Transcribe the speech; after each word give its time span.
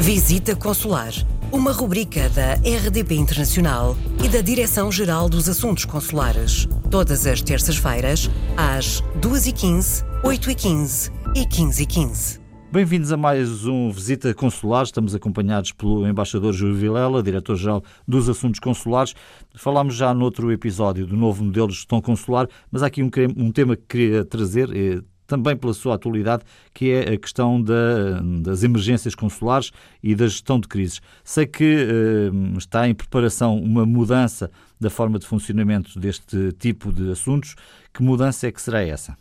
Visita 0.00 0.54
Consular, 0.54 1.12
uma 1.50 1.72
rubrica 1.72 2.28
da 2.30 2.54
RDP 2.54 3.16
Internacional 3.16 3.96
e 4.24 4.28
da 4.28 4.40
Direção-Geral 4.40 5.28
dos 5.28 5.48
Assuntos 5.48 5.84
Consulares. 5.84 6.68
Todas 6.88 7.26
as 7.26 7.42
terças-feiras, 7.42 8.30
às 8.56 9.02
2h15, 9.20 10.04
8h15 10.22 11.12
e 11.34 11.40
15h15. 11.40 12.40
Bem-vindos 12.70 13.10
a 13.10 13.16
mais 13.16 13.66
um 13.66 13.90
Visita 13.90 14.32
Consular. 14.32 14.84
Estamos 14.84 15.16
acompanhados 15.16 15.72
pelo 15.72 16.06
embaixador 16.06 16.52
Júlio 16.52 16.76
Vilela, 16.76 17.20
diretor-geral 17.20 17.82
dos 18.06 18.28
Assuntos 18.28 18.60
Consulares. 18.60 19.14
Falámos 19.56 19.96
já 19.96 20.14
noutro 20.14 20.52
episódio 20.52 21.06
do 21.06 21.16
novo 21.16 21.42
modelo 21.42 21.68
de 21.68 21.74
gestão 21.74 22.00
consular, 22.00 22.46
mas 22.70 22.84
há 22.84 22.86
aqui 22.86 23.02
um, 23.02 23.10
um 23.36 23.50
tema 23.50 23.74
que 23.74 23.82
queria 23.88 24.24
trazer, 24.24 24.70
eh, 24.74 25.02
também 25.28 25.54
pela 25.56 25.74
sua 25.74 25.94
atualidade, 25.94 26.42
que 26.74 26.90
é 26.90 27.12
a 27.12 27.18
questão 27.18 27.62
da, 27.62 28.20
das 28.42 28.64
emergências 28.64 29.14
consulares 29.14 29.70
e 30.02 30.14
da 30.14 30.26
gestão 30.26 30.58
de 30.58 30.66
crises. 30.66 31.00
Sei 31.22 31.46
que 31.46 31.64
eh, 31.64 32.56
está 32.56 32.88
em 32.88 32.94
preparação 32.94 33.56
uma 33.56 33.84
mudança 33.84 34.50
da 34.80 34.88
forma 34.88 35.18
de 35.18 35.26
funcionamento 35.26 36.00
deste 36.00 36.52
tipo 36.52 36.90
de 36.90 37.10
assuntos. 37.10 37.54
Que 37.92 38.02
mudança 38.02 38.48
é 38.48 38.52
que 38.52 38.60
será 38.60 38.82
essa? 38.82 39.16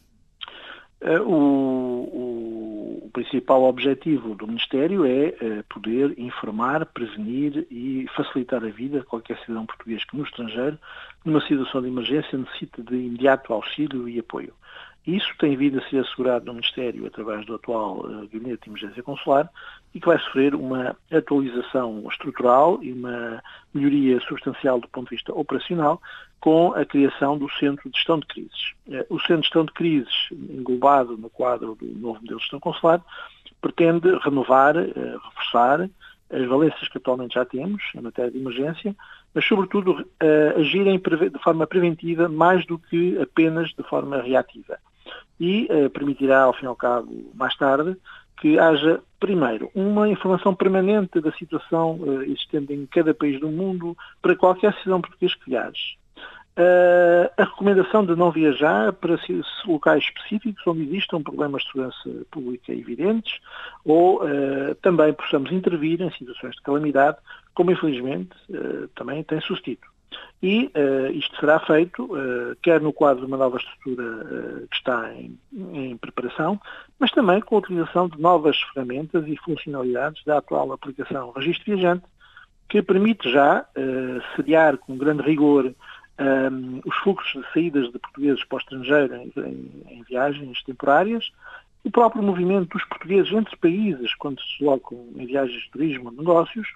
Eh, 1.02 1.20
o, 1.20 3.04
o, 3.04 3.10
principal 3.14 3.64
objetivo 3.64 4.36
do 4.36 4.48
Ministério 4.48 5.04
é 5.04 5.30
uh, 5.42 5.64
poder 5.74 6.14
informar, 6.20 6.86
prevenir 6.86 7.66
e 7.72 8.06
facilitar 8.16 8.64
a 8.64 8.70
vida 8.70 9.00
de 9.00 9.06
qualquer 9.06 9.40
cidadão 9.40 9.66
português 9.66 10.04
que 10.06 10.16
no 10.16 10.24
estrangeiro, 10.24 10.78
numa 11.26 11.42
situação 11.42 11.82
de 11.82 11.88
emergência, 11.88 12.38
necessite 12.38 12.82
de 12.84 12.96
imediato 12.96 13.52
auxílio 13.52 14.08
e 14.08 14.20
apoio. 14.20 14.54
Isso 15.08 15.34
tem 15.40 15.56
vindo 15.56 15.80
a 15.80 15.90
ser 15.90 16.00
assegurado 16.00 16.46
no 16.48 16.56
Ministério 16.56 17.08
através 17.08 17.46
do 17.46 17.56
atual 17.56 18.00
uh, 18.00 18.28
Gabinete 18.28 18.64
de 18.64 18.70
Emergência 18.70 19.02
Consular 19.02 19.50
e 19.96 20.02
que 20.02 20.06
vai 20.06 20.20
sofrer 20.20 20.54
uma 20.54 20.98
atualização 21.10 22.06
estrutural 22.12 22.84
e 22.84 22.92
uma 22.92 23.42
melhoria 23.74 24.20
substancial 24.20 24.82
do 24.82 24.88
ponto 24.90 25.08
de 25.10 25.16
vista 25.16 25.34
operacional 25.34 26.02
com 26.42 26.74
a 26.74 26.84
criação 26.84 27.38
do 27.38 27.50
Centro 27.52 27.90
de 27.90 27.96
Gestão 27.96 28.20
de 28.20 28.28
Crises. 28.28 28.74
Uh, 28.86 29.16
o 29.16 29.18
Centro 29.22 29.38
de 29.38 29.44
Gestão 29.44 29.64
de 29.64 29.72
Crises, 29.72 30.28
englobado 30.30 31.16
no 31.16 31.30
quadro 31.30 31.76
do 31.76 31.86
novo 31.86 32.20
modelo 32.20 32.40
de 32.40 32.44
gestão 32.44 32.60
consular, 32.60 33.02
pretende 33.62 34.14
renovar, 34.18 34.76
uh, 34.76 35.20
reforçar 35.24 35.90
as 36.30 36.46
valências 36.50 36.90
que 36.90 36.98
atualmente 36.98 37.36
já 37.36 37.46
temos 37.46 37.82
em 37.96 38.02
matéria 38.02 38.30
de 38.30 38.38
emergência, 38.38 38.94
mas 39.34 39.46
sobretudo 39.46 40.06
agirem 40.58 41.00
de 41.00 41.40
forma 41.42 41.66
preventiva 41.66 42.28
mais 42.28 42.66
do 42.66 42.78
que 42.78 43.18
apenas 43.22 43.70
de 43.70 43.82
forma 43.84 44.22
reativa 44.22 44.78
e 45.40 45.68
eh, 45.70 45.90
permitirá, 45.90 46.44
ao 46.44 46.54
fim 46.54 46.66
e 46.66 46.68
ao 46.68 46.76
cabo, 46.76 47.10
mais 47.34 47.56
tarde, 47.56 47.96
que 48.40 48.60
haja, 48.60 49.02
primeiro, 49.20 49.70
uma 49.74 50.08
informação 50.08 50.54
permanente 50.54 51.20
da 51.20 51.32
situação 51.32 52.00
eh, 52.06 52.26
existente 52.26 52.74
em 52.74 52.86
cada 52.86 53.14
país 53.14 53.40
do 53.40 53.50
mundo 53.50 53.98
para 54.22 54.36
qualquer 54.36 54.74
cidadão 54.76 55.02
português 55.02 55.34
que 55.36 55.50
viaje. 55.50 55.98
Uh, 56.58 57.30
a 57.38 57.44
recomendação 57.44 58.04
de 58.04 58.16
não 58.16 58.32
viajar 58.32 58.92
para 58.92 59.20
locais 59.68 60.04
específicos 60.04 60.66
onde 60.66 60.82
existam 60.82 61.22
problemas 61.22 61.62
de 61.62 61.68
segurança 61.72 62.26
pública 62.32 62.74
evidentes 62.74 63.40
ou 63.86 64.24
uh, 64.24 64.74
também 64.82 65.14
possamos 65.14 65.52
intervir 65.52 66.02
em 66.02 66.10
situações 66.10 66.56
de 66.56 66.64
calamidade, 66.64 67.18
como 67.54 67.72
infelizmente 67.72 68.32
uh, 68.50 68.88
também 68.96 69.24
tem 69.24 69.40
sucedido. 69.40 69.82
E 70.42 70.72
uh, 70.76 71.12
isto 71.14 71.36
será 71.40 71.60
feito, 71.60 72.04
uh, 72.06 72.56
quer 72.62 72.80
no 72.80 72.94
quadro 72.94 73.22
de 73.22 73.28
uma 73.28 73.38
nova 73.38 73.58
estrutura 73.58 74.04
uh, 74.04 74.68
que 74.68 74.76
está 74.76 75.12
em, 75.14 75.40
em, 75.52 75.98
preparação, 75.98 76.60
mas 77.00 77.10
também 77.12 77.42
com 77.42 77.56
a 77.56 77.60
utilização 77.60 78.08
de 78.08 78.22
novas 78.22 78.62
ferramentas 78.74 79.28
e 79.28 79.36
funcionalidades 79.38 80.24
da 80.26 80.38
atual 80.38 80.72
aplicação 80.72 81.32
Registro 81.32 81.66
Viajante, 81.66 82.06
que 82.70 82.82
permite 82.82 83.32
já 83.32 83.66
sediar 84.36 84.78
com 84.78 84.98
grande 84.98 85.24
rigor 85.24 85.74
um, 86.20 86.82
os 86.86 86.96
fluxos 86.98 87.42
de 87.42 87.54
saídas 87.54 87.92
de 87.92 88.00
portugueses 88.00 88.44
para 88.44 88.58
o 88.58 88.60
estrangeiro 88.60 89.16
em, 89.16 89.32
em, 89.38 89.84
em 89.90 90.04
viagens 90.04 90.62
temporárias, 90.64 91.32
o 91.88 91.92
próprio 91.92 92.22
movimento 92.22 92.78
dos 92.78 92.84
portugueses 92.86 93.32
entre 93.32 93.56
países 93.56 94.14
quando 94.16 94.42
se 94.42 94.60
deslocam 94.60 95.06
em 95.16 95.26
viagens 95.26 95.64
de 95.64 95.72
turismo 95.72 96.12
negócios 96.12 96.68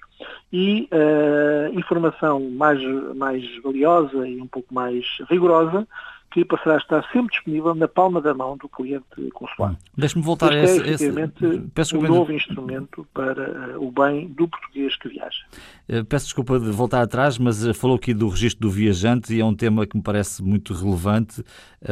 e 0.53 0.87
uh, 0.91 1.77
informação 1.77 2.39
mais, 2.49 2.81
mais 3.15 3.43
valiosa 3.61 4.27
e 4.27 4.41
um 4.41 4.47
pouco 4.47 4.73
mais 4.73 5.05
rigorosa 5.29 5.85
que 6.31 6.45
passará 6.45 6.75
a 6.75 6.77
estar 6.77 7.03
sempre 7.11 7.31
disponível 7.31 7.75
na 7.75 7.87
palma 7.87 8.21
da 8.21 8.33
mão 8.33 8.55
do 8.57 8.69
cliente 8.69 9.05
consular. 9.33 9.71
Hum. 9.71 9.77
Deixe-me 9.97 10.23
voltar 10.23 10.53
este 10.53 10.81
a 10.81 10.87
esse... 10.87 11.07
É, 11.07 11.29
Peço 11.73 11.97
um 11.97 12.01
novo 12.01 12.31
instrumento 12.31 13.05
para 13.13 13.77
uh, 13.77 13.85
o 13.85 13.91
bem 13.91 14.29
do 14.29 14.47
português 14.47 14.95
que 14.95 15.09
viaja. 15.09 15.43
Uh, 15.89 16.05
peço 16.05 16.25
desculpa 16.25 16.59
de 16.59 16.71
voltar 16.71 17.01
atrás, 17.01 17.37
mas 17.37 17.65
uh, 17.65 17.73
falou 17.73 17.97
aqui 17.97 18.13
do 18.13 18.29
registro 18.29 18.61
do 18.61 18.71
viajante 18.71 19.33
e 19.33 19.41
é 19.41 19.45
um 19.45 19.53
tema 19.53 19.85
que 19.85 19.97
me 19.97 20.03
parece 20.03 20.41
muito 20.41 20.73
relevante, 20.73 21.43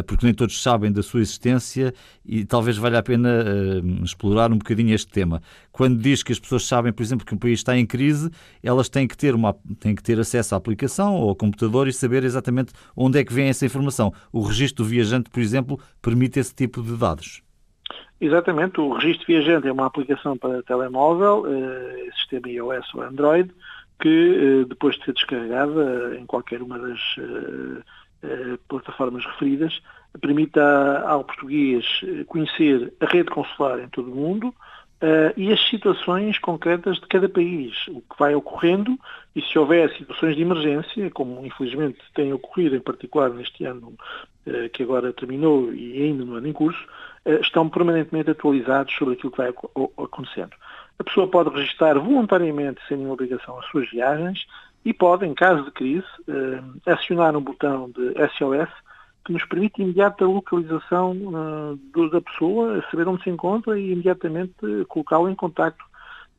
porque 0.08 0.26
nem 0.26 0.34
todos 0.34 0.62
sabem 0.62 0.92
da 0.92 1.04
sua 1.04 1.20
existência 1.20 1.94
e 2.24 2.46
talvez 2.46 2.78
valha 2.78 3.00
a 3.00 3.04
pena 3.04 3.44
explorar 4.04 4.52
um 4.52 4.58
bocadinho 4.58 4.94
este 4.94 5.12
tema. 5.12 5.42
Quando 5.72 6.00
diz 6.00 6.22
que 6.22 6.32
as 6.32 6.40
pessoas 6.40 6.66
sabem, 6.66 6.94
por 6.94 7.02
exemplo, 7.02 7.26
que 7.26 7.34
um 7.34 7.38
país 7.38 7.60
está 7.60 7.76
em 7.78 7.86
crise, 7.86 8.30
elas 8.62 8.88
têm 8.88 9.08
que 9.08 9.18
ter, 9.18 9.34
uma, 9.34 9.56
têm 9.80 9.96
que 9.96 10.04
ter 10.04 10.20
acesso 10.20 10.54
à 10.54 10.58
aplicação 10.58 11.16
ou 11.16 11.30
ao 11.30 11.36
computador 11.36 11.88
e 11.88 11.94
saber 11.94 12.24
exatamente 12.24 12.72
onde 12.96 13.18
é 13.20 13.24
que 13.24 13.34
vem 13.34 13.48
essa 13.48 13.66
informação 13.66 14.14
o 14.32 14.42
registro 14.42 14.84
do 14.84 14.90
viajante, 14.90 15.30
por 15.30 15.40
exemplo, 15.40 15.80
permite 16.02 16.40
esse 16.40 16.54
tipo 16.54 16.82
de 16.82 16.96
dados. 16.98 17.42
Exatamente, 18.22 18.82
o 18.82 18.94
registro 18.94 19.28
viajante 19.28 19.68
é 19.68 19.72
uma 19.72 19.86
aplicação 19.86 20.38
para 20.38 20.62
telemóvel, 20.64 21.46
eh, 21.48 22.10
sistema 22.18 22.50
iOS 22.50 22.94
ou 22.94 23.02
Android, 23.02 23.50
que 24.00 24.62
eh, 24.62 24.66
depois 24.68 24.98
de 24.98 25.06
ser 25.06 25.14
descarregada 25.14 26.18
em 26.18 26.26
qualquer 26.26 26.62
uma 26.62 26.80
das 26.80 27.00
eh, 27.18 27.84
eh 28.24 28.58
plataformas 28.68 29.26
referidas, 29.26 29.82
permite 30.22 30.60
ao 30.60 31.24
português 31.24 31.86
eh, 32.04 32.24
conhecer 32.26 32.94
a 33.00 33.06
rede 33.06 33.30
consular 33.30 33.80
em 33.80 33.90
todo 33.90 34.12
o 34.12 34.16
mundo, 34.16 34.54
Uh, 35.02 35.32
e 35.38 35.54
as 35.54 35.62
situações 35.70 36.38
concretas 36.40 36.98
de 36.98 37.08
cada 37.08 37.30
país, 37.30 37.88
o 37.88 38.02
que 38.02 38.20
vai 38.20 38.36
ocorrendo 38.36 39.00
e 39.34 39.42
se 39.42 39.58
houver 39.58 39.90
situações 39.96 40.36
de 40.36 40.42
emergência, 40.42 41.10
como 41.12 41.46
infelizmente 41.46 42.00
tem 42.14 42.34
ocorrido 42.34 42.76
em 42.76 42.82
particular 42.82 43.30
neste 43.30 43.64
ano 43.64 43.94
uh, 44.46 44.70
que 44.74 44.84
agora 44.84 45.14
terminou 45.14 45.74
e 45.74 46.04
ainda 46.04 46.26
no 46.26 46.36
ano 46.36 46.48
em 46.50 46.52
curso, 46.52 46.86
uh, 47.26 47.40
estão 47.40 47.70
permanentemente 47.70 48.30
atualizados 48.30 48.94
sobre 48.94 49.14
aquilo 49.14 49.32
que 49.32 49.38
vai 49.38 49.50
acontecendo. 49.50 50.52
A 51.00 51.04
pessoa 51.06 51.30
pode 51.30 51.50
registrar 51.56 51.98
voluntariamente, 51.98 52.82
sem 52.90 52.98
nenhuma 52.98 53.14
obrigação, 53.14 53.58
as 53.58 53.66
suas 53.68 53.90
viagens 53.90 54.46
e 54.84 54.94
pode, 54.94 55.26
em 55.26 55.34
caso 55.34 55.64
de 55.64 55.72
crise, 55.72 56.08
acionar 56.86 57.36
um 57.38 57.42
botão 57.42 57.90
de 57.90 58.14
SOS 58.38 58.70
que 59.30 59.34
nos 59.34 59.46
permite 59.46 59.84
imediata 59.84 60.26
localização 60.26 61.12
uh, 61.12 62.10
da 62.10 62.20
pessoa, 62.20 62.84
saber 62.90 63.08
onde 63.08 63.24
se 63.24 63.30
encontra 63.30 63.80
e 63.80 63.92
imediatamente 63.92 64.56
colocá-lo 64.88 65.30
em 65.30 65.36
contacto 65.36 65.86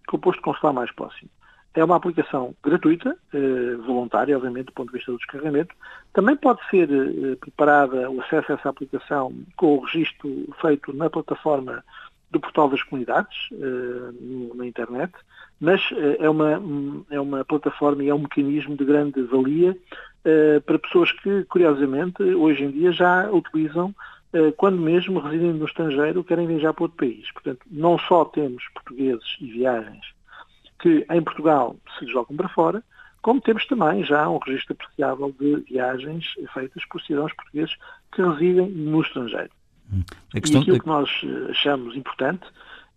com 0.08 0.16
o 0.16 0.20
posto 0.20 0.42
consular 0.42 0.72
mais 0.72 0.90
próximo. 0.90 1.30
É 1.72 1.84
uma 1.84 1.94
aplicação 1.94 2.52
gratuita, 2.64 3.16
uh, 3.32 3.82
voluntária, 3.82 4.36
obviamente, 4.36 4.66
do 4.66 4.72
ponto 4.72 4.90
de 4.90 4.96
vista 4.96 5.12
do 5.12 5.18
descarregamento. 5.18 5.72
Também 6.12 6.36
pode 6.36 6.58
ser 6.68 6.90
uh, 6.90 7.36
preparada 7.36 8.10
o 8.10 8.20
acesso 8.20 8.50
a 8.50 8.54
essa 8.56 8.68
aplicação 8.68 9.32
com 9.56 9.76
o 9.76 9.84
registro 9.84 10.48
feito 10.60 10.92
na 10.92 11.08
plataforma 11.08 11.84
do 12.30 12.40
Portal 12.40 12.68
das 12.68 12.82
Comunidades, 12.82 13.36
na 14.54 14.66
internet, 14.66 15.12
mas 15.60 15.82
é 16.18 16.30
uma, 16.30 16.62
é 17.10 17.20
uma 17.20 17.44
plataforma 17.44 18.04
e 18.04 18.08
é 18.08 18.14
um 18.14 18.20
mecanismo 18.20 18.76
de 18.76 18.84
grande 18.84 19.22
valia 19.22 19.72
uh, 19.72 20.60
para 20.62 20.78
pessoas 20.78 21.12
que, 21.12 21.44
curiosamente, 21.44 22.22
hoje 22.22 22.64
em 22.64 22.70
dia 22.70 22.92
já 22.92 23.30
utilizam 23.30 23.94
quando 24.56 24.78
mesmo 24.80 25.18
residem 25.18 25.52
no 25.52 25.64
estrangeiro 25.64 26.22
querem 26.22 26.46
viajar 26.46 26.72
para 26.72 26.84
outro 26.84 26.98
país. 26.98 27.28
Portanto, 27.32 27.66
não 27.68 27.98
só 27.98 28.24
temos 28.24 28.62
portugueses 28.72 29.36
e 29.40 29.46
viagens 29.46 30.06
que 30.80 31.04
em 31.10 31.22
Portugal 31.22 31.76
se 31.98 32.04
deslocam 32.04 32.36
para 32.36 32.48
fora, 32.48 32.82
como 33.22 33.40
temos 33.40 33.66
também 33.66 34.02
já 34.04 34.28
um 34.28 34.38
registro 34.38 34.72
apreciável 34.72 35.34
de 35.38 35.56
viagens 35.68 36.24
feitas 36.54 36.84
por 36.86 37.02
cidadãos 37.02 37.32
portugueses 37.34 37.76
que 38.12 38.22
residem 38.22 38.68
no 38.70 39.02
estrangeiro. 39.02 39.50
Hum. 39.92 40.02
Questão... 40.32 40.60
E 40.60 40.62
aquilo 40.62 40.80
que 40.80 40.86
nós 40.86 41.10
eh, 41.24 41.50
achamos 41.50 41.96
importante 41.96 42.46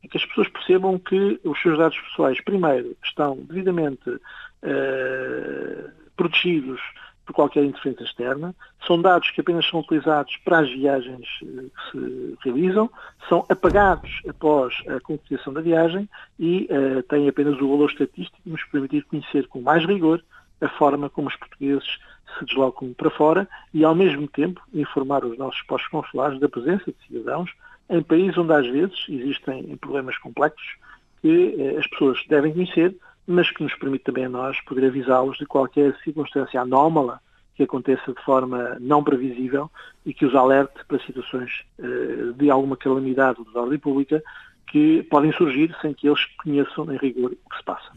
é 0.03 0.07
que 0.07 0.17
as 0.17 0.25
pessoas 0.25 0.49
percebam 0.49 0.99
que 0.99 1.39
os 1.43 1.61
seus 1.61 1.77
dados 1.77 1.97
pessoais, 1.97 2.41
primeiro, 2.41 2.95
estão 3.03 3.37
devidamente 3.37 4.09
uh, 4.09 5.89
protegidos 6.15 6.81
por 7.25 7.33
qualquer 7.33 7.63
interferência 7.63 8.03
externa, 8.03 8.53
são 8.85 9.01
dados 9.01 9.31
que 9.31 9.39
apenas 9.39 9.65
são 9.69 9.79
utilizados 9.79 10.35
para 10.43 10.59
as 10.59 10.69
viagens 10.69 11.25
eh, 11.41 11.45
que 11.45 11.91
se 11.91 12.37
realizam, 12.43 12.89
são 13.29 13.45
apagados 13.47 14.21
após 14.27 14.73
a 14.87 14.99
concretização 14.99 15.53
da 15.53 15.61
viagem 15.61 16.09
e 16.37 16.67
uh, 16.69 17.01
têm 17.03 17.29
apenas 17.29 17.55
o 17.61 17.69
valor 17.69 17.89
estatístico 17.89 18.41
que 18.43 18.49
nos 18.49 18.63
permitir 18.65 19.05
conhecer 19.05 19.47
com 19.47 19.61
mais 19.61 19.85
rigor 19.85 20.21
a 20.63 20.69
forma 20.69 21.09
como 21.09 21.27
os 21.27 21.35
portugueses 21.35 21.99
se 22.37 22.45
deslocam 22.45 22.93
para 22.93 23.09
fora 23.09 23.47
e, 23.73 23.83
ao 23.83 23.93
mesmo 23.93 24.27
tempo, 24.27 24.61
informar 24.73 25.23
os 25.25 25.37
nossos 25.37 25.61
postos 25.63 25.89
consulares 25.91 26.39
da 26.39 26.49
presença 26.49 26.85
de 26.85 27.07
cidadãos 27.07 27.51
em 27.89 28.01
países 28.01 28.37
onde, 28.37 28.53
às 28.53 28.67
vezes, 28.67 29.05
existem 29.09 29.75
problemas 29.77 30.17
complexos 30.17 30.75
que 31.21 31.55
eh, 31.57 31.77
as 31.77 31.87
pessoas 31.87 32.23
devem 32.27 32.53
conhecer, 32.53 32.95
mas 33.27 33.51
que 33.51 33.63
nos 33.63 33.73
permite 33.75 34.05
também 34.05 34.25
a 34.25 34.29
nós 34.29 34.59
poder 34.61 34.87
avisá-los 34.87 35.37
de 35.37 35.45
qualquer 35.45 35.95
circunstância 36.03 36.61
anómala 36.61 37.21
que 37.55 37.63
aconteça 37.63 38.11
de 38.11 38.21
forma 38.23 38.77
não 38.79 39.03
previsível 39.03 39.69
e 40.05 40.13
que 40.13 40.25
os 40.25 40.33
alerte 40.33 40.83
para 40.87 40.99
situações 40.99 41.63
uh, 41.79 42.33
de 42.33 42.49
alguma 42.49 42.75
calamidade 42.75 43.43
de 43.43 43.57
ordem 43.57 43.77
pública 43.77 44.23
que 44.73 45.03
podem 45.03 45.31
surgir 45.33 45.73
sem 45.83 45.93
que 45.93 46.07
eles 46.07 46.25
conheçam 46.43 46.91
em 46.91 46.97
rigor 46.97 47.31
o 47.31 47.49
que 47.51 47.57
se 47.57 47.63
passa. 47.63 47.91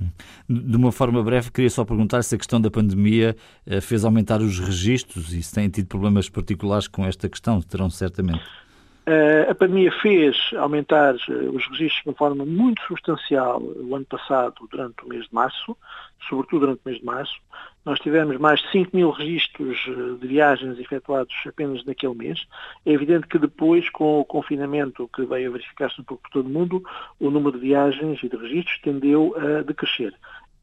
De 0.46 0.76
uma 0.76 0.92
forma 0.92 1.22
breve, 1.22 1.50
queria 1.50 1.70
só 1.70 1.86
perguntar 1.86 2.20
se 2.22 2.34
a 2.34 2.38
questão 2.38 2.60
da 2.60 2.70
pandemia 2.70 3.34
uh, 3.66 3.80
fez 3.80 4.04
aumentar 4.04 4.42
os 4.42 4.58
registros 4.58 5.32
e 5.32 5.42
se 5.42 5.54
têm 5.54 5.70
tido 5.70 5.86
problemas 5.86 6.28
particulares 6.28 6.86
com 6.86 7.06
esta 7.06 7.30
questão, 7.30 7.62
terão 7.62 7.88
certamente. 7.88 8.44
Uh, 9.06 9.50
a 9.50 9.54
pandemia 9.54 9.90
fez 10.02 10.36
aumentar 10.58 11.14
os 11.14 11.66
registros 11.68 12.02
de 12.02 12.08
uma 12.10 12.14
forma 12.14 12.44
muito 12.44 12.82
substancial 12.82 13.62
o 13.62 13.96
ano 13.96 14.04
passado, 14.04 14.68
durante 14.70 15.02
o 15.02 15.08
mês 15.08 15.24
de 15.24 15.34
março, 15.34 15.74
sobretudo 16.28 16.60
durante 16.60 16.80
o 16.84 16.88
mês 16.88 16.98
de 16.98 17.06
março. 17.06 17.40
Nós 17.86 18.00
tivemos 18.00 18.36
mais 18.38 18.60
de 18.60 18.70
5 18.72 18.96
mil 18.96 19.10
registros 19.10 19.78
eh, 19.86 20.18
de 20.20 20.26
viagens 20.26 20.76
efetuados 20.80 21.32
apenas 21.46 21.84
naquele 21.84 22.16
mês. 22.16 22.44
É 22.84 22.90
evidente 22.90 23.28
que 23.28 23.38
depois, 23.38 23.88
com 23.90 24.18
o 24.18 24.24
confinamento 24.24 25.08
que 25.14 25.24
veio 25.24 25.50
a 25.50 25.52
verificar-se 25.52 26.00
um 26.00 26.04
pouco 26.04 26.24
por 26.24 26.30
todo 26.30 26.46
o 26.46 26.50
mundo, 26.50 26.82
o 27.20 27.30
número 27.30 27.52
de 27.52 27.68
viagens 27.68 28.20
e 28.24 28.28
de 28.28 28.36
registros 28.36 28.80
tendeu 28.80 29.36
a 29.38 29.62
decrescer. 29.62 30.12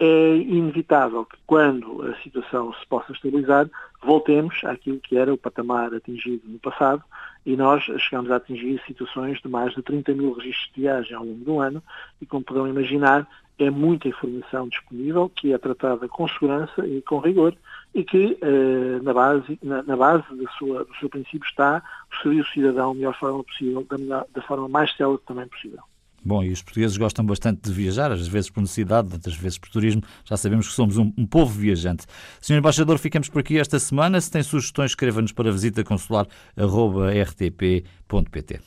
É 0.05 0.35
inevitável 0.35 1.23
que 1.23 1.37
quando 1.47 2.01
a 2.01 2.21
situação 2.21 2.73
se 2.73 2.85
possa 2.87 3.13
estabilizar, 3.13 3.69
voltemos 4.03 4.61
àquilo 4.65 4.99
que 4.99 5.17
era 5.17 5.33
o 5.33 5.37
patamar 5.37 5.93
atingido 5.93 6.43
no 6.45 6.59
passado 6.59 7.01
e 7.45 7.55
nós 7.55 7.83
chegamos 7.99 8.29
a 8.29 8.35
atingir 8.35 8.83
situações 8.85 9.39
de 9.41 9.47
mais 9.47 9.73
de 9.73 9.81
30 9.81 10.13
mil 10.13 10.33
registros 10.33 10.69
de 10.75 10.81
viagem 10.81 11.15
ao 11.15 11.23
longo 11.23 11.45
do 11.45 11.57
ano 11.57 11.81
e, 12.21 12.25
como 12.25 12.43
poderão 12.43 12.67
imaginar, 12.67 13.25
é 13.57 13.69
muita 13.69 14.09
informação 14.09 14.67
disponível 14.67 15.31
que 15.33 15.53
é 15.53 15.57
tratada 15.57 16.05
com 16.09 16.27
segurança 16.27 16.85
e 16.85 17.01
com 17.03 17.19
rigor 17.19 17.55
e 17.95 18.03
que 18.03 18.37
eh, 18.41 18.99
na, 19.01 19.13
base, 19.13 19.57
na, 19.63 19.83
na 19.83 19.95
base 19.95 20.25
sua, 20.57 20.83
do 20.83 20.93
seu 20.95 21.07
princípio 21.07 21.47
está 21.47 21.81
o 22.11 22.21
serviço 22.21 22.51
cidadão 22.51 22.89
da 22.89 22.95
melhor 22.95 23.17
forma 23.17 23.41
possível, 23.41 23.87
da, 23.89 23.97
melhor, 23.97 24.25
da 24.33 24.41
forma 24.41 24.67
mais 24.67 24.93
célere 24.97 25.21
também 25.25 25.47
possível. 25.47 25.81
Bom, 26.25 26.43
e 26.43 26.51
os 26.51 26.61
portugueses 26.61 26.97
gostam 26.97 27.25
bastante 27.25 27.61
de 27.63 27.73
viajar, 27.73 28.11
às 28.11 28.27
vezes 28.27 28.49
por 28.49 28.61
necessidade, 28.61 29.09
outras 29.11 29.35
vezes 29.35 29.57
por 29.57 29.69
turismo. 29.69 30.01
Já 30.23 30.37
sabemos 30.37 30.67
que 30.67 30.73
somos 30.73 30.97
um, 30.97 31.11
um 31.17 31.25
povo 31.25 31.51
viajante. 31.51 32.05
Senhor 32.41 32.59
Embaixador, 32.59 32.97
ficamos 32.97 33.27
por 33.29 33.39
aqui 33.39 33.59
esta 33.59 33.79
semana. 33.79 34.21
Se 34.21 34.31
tem 34.31 34.43
sugestões, 34.43 34.91
escreva-nos 34.91 35.31
para 35.31 35.51
visita 35.51 35.83
consular.rtp.pt. 35.83 38.59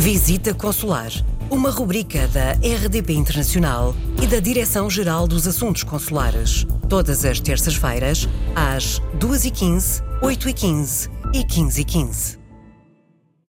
Visita 0.00 0.54
Consular, 0.54 1.10
uma 1.50 1.70
rubrica 1.70 2.26
da 2.28 2.52
RDP 2.52 3.12
Internacional 3.12 3.94
e 4.22 4.26
da 4.26 4.40
Direção-Geral 4.40 5.28
dos 5.28 5.46
Assuntos 5.46 5.84
Consulares. 5.84 6.66
Todas 6.88 7.26
as 7.26 7.38
terças-feiras, 7.38 8.26
às 8.56 8.98
2h15, 9.18 10.02
8h15 10.22 11.10
e 11.34 11.44
15h15. 11.44 12.39